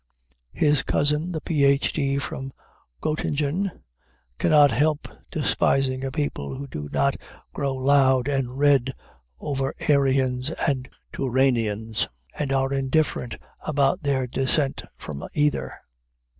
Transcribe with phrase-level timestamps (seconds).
[0.55, 2.17] His cousin, the Ph.D.
[2.17, 2.51] from
[3.03, 3.69] Göttingen,
[4.39, 7.17] cannot help despising a people who do not
[7.53, 8.95] grow loud and red
[9.39, 15.71] over Aryans and Turanians, and are indifferent about their descent from either.